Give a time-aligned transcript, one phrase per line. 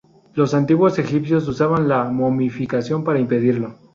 [0.33, 3.75] Los antiguos egipcios usaban la momificación para impedirlo.